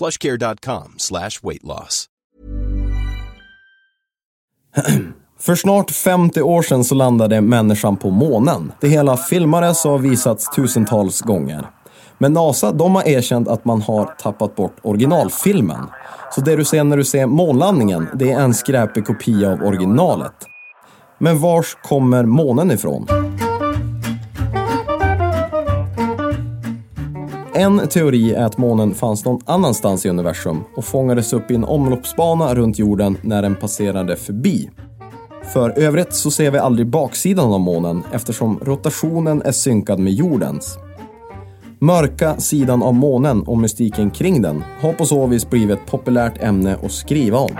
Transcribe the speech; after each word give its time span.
plushcare.com 0.00 0.94
slash 0.96 1.30
weight 1.42 1.64
loss. 1.64 2.06
För 5.40 5.54
snart 5.54 5.90
50 5.90 6.42
år 6.42 6.62
sedan 6.62 6.84
så 6.84 6.94
landade 6.94 7.40
människan 7.40 7.96
på 7.96 8.10
månen. 8.10 8.72
Det 8.80 8.88
hela 8.88 9.16
filmades 9.16 9.84
och 9.84 9.90
har 9.90 9.98
visats 9.98 10.50
tusentals 10.56 11.20
gånger. 11.20 11.70
Men 12.18 12.32
NASA 12.32 12.72
de 12.72 12.94
har 12.94 13.08
erkänt 13.08 13.48
att 13.48 13.64
man 13.64 13.82
har 13.82 14.04
tappat 14.04 14.56
bort 14.56 14.76
originalfilmen. 14.82 15.86
Så 16.34 16.40
det 16.40 16.56
du 16.56 16.64
ser 16.64 16.84
när 16.84 16.96
du 16.96 17.04
ser 17.04 17.26
månlandningen, 17.26 18.08
det 18.14 18.32
är 18.32 18.40
en 18.40 18.54
skräpig 18.54 19.06
kopia 19.06 19.52
av 19.52 19.62
originalet. 19.62 20.34
Men 21.18 21.38
vars 21.38 21.76
kommer 21.82 22.24
månen 22.24 22.70
ifrån? 22.70 23.06
En 27.54 27.88
teori 27.88 28.34
är 28.34 28.44
att 28.44 28.58
månen 28.58 28.94
fanns 28.94 29.24
någon 29.24 29.40
annanstans 29.44 30.06
i 30.06 30.08
universum 30.08 30.64
och 30.76 30.84
fångades 30.84 31.32
upp 31.32 31.50
i 31.50 31.54
en 31.54 31.64
omloppsbana 31.64 32.54
runt 32.54 32.78
jorden 32.78 33.16
när 33.22 33.42
den 33.42 33.56
passerade 33.56 34.16
förbi. 34.16 34.70
För 35.52 35.78
övrigt 35.78 36.14
så 36.14 36.30
ser 36.30 36.50
vi 36.50 36.58
aldrig 36.58 36.86
baksidan 36.86 37.52
av 37.52 37.60
månen 37.60 38.02
eftersom 38.12 38.58
rotationen 38.62 39.42
är 39.42 39.52
synkad 39.52 39.98
med 39.98 40.12
jordens. 40.12 40.78
Mörka 41.78 42.36
sidan 42.36 42.82
av 42.82 42.94
månen 42.94 43.42
och 43.42 43.58
mystiken 43.58 44.10
kring 44.10 44.42
den 44.42 44.64
har 44.80 44.92
på 44.92 45.04
så 45.04 45.26
vis 45.26 45.50
blivit 45.50 45.78
ett 45.78 45.86
populärt 45.86 46.42
ämne 46.42 46.76
att 46.84 46.92
skriva 46.92 47.38
om. 47.38 47.50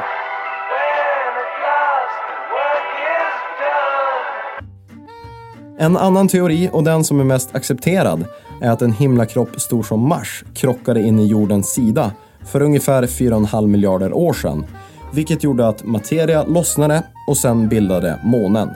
En 5.78 5.96
annan 5.96 6.28
teori, 6.28 6.70
och 6.72 6.84
den 6.84 7.04
som 7.04 7.20
är 7.20 7.24
mest 7.24 7.54
accepterad, 7.54 8.24
är 8.60 8.70
att 8.70 8.82
en 8.82 8.92
himlakropp 8.92 9.60
stor 9.60 9.82
som 9.82 10.08
Mars 10.08 10.44
krockade 10.54 11.02
in 11.02 11.18
i 11.18 11.26
jordens 11.26 11.72
sida 11.72 12.12
för 12.44 12.62
ungefär 12.62 13.02
4,5 13.02 13.66
miljarder 13.66 14.12
år 14.12 14.32
sedan, 14.32 14.66
vilket 15.12 15.44
gjorde 15.44 15.68
att 15.68 15.84
materia 15.84 16.44
lossnade 16.44 17.02
och 17.26 17.36
sen 17.36 17.68
bildade 17.68 18.20
månen. 18.24 18.70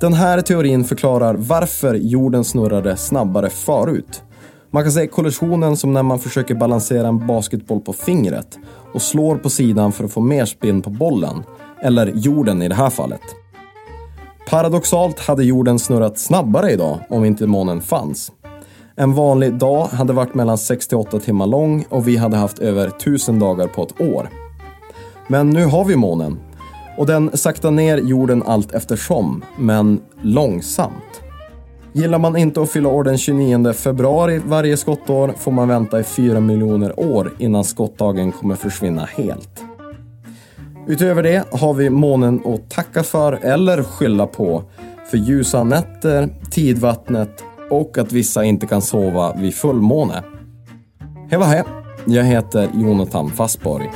Den 0.00 0.12
här 0.12 0.40
teorin 0.40 0.84
förklarar 0.84 1.34
varför 1.34 1.94
jorden 1.94 2.44
snurrade 2.44 2.96
snabbare 2.96 3.50
förut. 3.50 4.22
Man 4.70 4.82
kan 4.82 4.92
se 4.92 5.06
kollisionen 5.06 5.76
som 5.76 5.92
när 5.92 6.02
man 6.02 6.18
försöker 6.18 6.54
balansera 6.54 7.08
en 7.08 7.26
basketboll 7.26 7.80
på 7.80 7.92
fingret 7.92 8.58
och 8.92 9.02
slår 9.02 9.36
på 9.36 9.50
sidan 9.50 9.92
för 9.92 10.04
att 10.04 10.12
få 10.12 10.20
mer 10.20 10.44
spinn 10.44 10.82
på 10.82 10.90
bollen, 10.90 11.42
eller 11.82 12.06
jorden 12.06 12.62
i 12.62 12.68
det 12.68 12.74
här 12.74 12.90
fallet. 12.90 13.20
Paradoxalt 14.50 15.20
hade 15.20 15.44
jorden 15.44 15.78
snurrat 15.78 16.18
snabbare 16.18 16.70
idag 16.72 16.98
om 17.08 17.24
inte 17.24 17.46
månen 17.46 17.80
fanns. 17.80 18.32
En 19.00 19.14
vanlig 19.14 19.54
dag 19.54 19.86
hade 19.86 20.12
varit 20.12 20.34
mellan 20.34 20.56
6-8 20.56 21.20
timmar 21.20 21.46
lång 21.46 21.84
och 21.88 22.08
vi 22.08 22.16
hade 22.16 22.36
haft 22.36 22.58
över 22.58 22.86
1000 22.86 23.38
dagar 23.38 23.66
på 23.66 23.82
ett 23.82 24.00
år. 24.00 24.28
Men 25.28 25.50
nu 25.50 25.64
har 25.64 25.84
vi 25.84 25.96
månen 25.96 26.38
och 26.96 27.06
den 27.06 27.36
saktar 27.36 27.70
ner 27.70 27.98
jorden 27.98 28.42
allt 28.46 28.72
eftersom, 28.72 29.44
men 29.58 30.00
långsamt. 30.22 31.22
Gillar 31.92 32.18
man 32.18 32.36
inte 32.36 32.62
att 32.62 32.70
fylla 32.70 32.88
år 32.88 33.04
den 33.04 33.18
29 33.18 33.72
februari 33.72 34.40
varje 34.46 34.76
skottår 34.76 35.34
får 35.38 35.52
man 35.52 35.68
vänta 35.68 36.00
i 36.00 36.04
4 36.04 36.40
miljoner 36.40 37.00
år 37.00 37.32
innan 37.38 37.64
skottdagen 37.64 38.32
kommer 38.32 38.54
försvinna 38.54 39.04
helt. 39.04 39.64
Utöver 40.86 41.22
det 41.22 41.44
har 41.52 41.74
vi 41.74 41.90
månen 41.90 42.40
att 42.44 42.70
tacka 42.70 43.02
för 43.02 43.32
eller 43.32 43.82
skylla 43.82 44.26
på 44.26 44.62
för 45.10 45.18
ljusa 45.18 45.64
nätter, 45.64 46.28
tidvattnet 46.50 47.44
och 47.70 47.98
att 47.98 48.12
vissa 48.12 48.44
inte 48.44 48.66
kan 48.66 48.82
sova 48.82 49.32
vid 49.32 49.54
fullmåne. 49.54 50.24
Hej 51.30 51.38
vad 51.38 51.48
hej! 51.48 51.64
Jag 52.06 52.24
heter 52.24 52.70
Jonathan 52.74 53.30
Fassborg. 53.30 53.90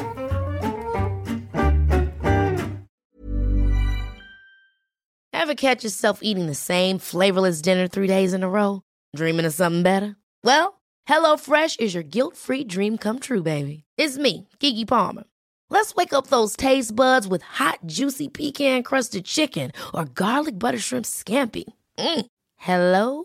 Have 5.33 5.57
catch 5.57 5.85
yourself 5.85 6.19
eating 6.23 6.47
the 6.47 6.55
same 6.55 6.99
flavorless 6.99 7.63
dinner 7.63 7.89
three 7.89 8.07
days 8.07 8.35
in 8.35 8.43
a 8.43 8.49
row? 8.49 8.81
Dreaming 9.17 9.47
of 9.47 9.55
something 9.55 9.83
better? 9.83 10.15
Well, 10.45 10.75
Hello 11.07 11.37
Fresh 11.37 11.77
is 11.81 11.95
your 11.95 12.05
guilt-free 12.05 12.65
dream 12.65 12.99
come 12.99 13.19
true, 13.19 13.43
baby. 13.43 13.85
It's 13.99 14.19
me, 14.19 14.49
Gigi 14.61 14.85
Palmer. 14.85 15.25
Let's 15.71 15.95
wake 15.95 16.13
up 16.13 16.27
those 16.27 16.57
taste 16.57 16.95
buds 16.95 17.27
with 17.27 17.43
hot, 17.43 17.79
juicy 17.87 18.29
pecan-crusted 18.29 19.25
chicken 19.25 19.73
or 19.95 20.05
garlic 20.05 20.59
butter 20.59 20.79
shrimp 20.79 21.07
scampi. 21.07 21.65
Mm. 21.99 22.27
Hello 22.57 23.25